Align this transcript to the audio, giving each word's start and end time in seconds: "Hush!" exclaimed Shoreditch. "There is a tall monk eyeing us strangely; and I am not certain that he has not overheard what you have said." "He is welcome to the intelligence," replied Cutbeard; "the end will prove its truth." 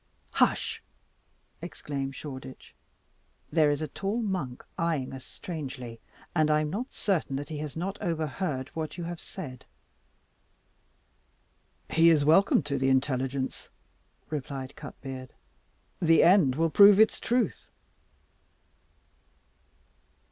"Hush!" 0.31 0.81
exclaimed 1.61 2.15
Shoreditch. 2.15 2.73
"There 3.51 3.69
is 3.69 3.83
a 3.83 3.87
tall 3.87 4.19
monk 4.23 4.65
eyeing 4.75 5.13
us 5.13 5.23
strangely; 5.23 5.99
and 6.33 6.49
I 6.49 6.61
am 6.61 6.71
not 6.71 6.91
certain 6.91 7.35
that 7.35 7.49
he 7.49 7.59
has 7.59 7.77
not 7.77 8.01
overheard 8.01 8.69
what 8.73 8.97
you 8.97 9.03
have 9.03 9.19
said." 9.21 9.67
"He 11.91 12.09
is 12.09 12.25
welcome 12.25 12.63
to 12.63 12.79
the 12.79 12.89
intelligence," 12.89 13.69
replied 14.31 14.75
Cutbeard; 14.75 15.33
"the 16.01 16.23
end 16.23 16.55
will 16.55 16.71
prove 16.71 16.99
its 16.99 17.19
truth." 17.19 17.69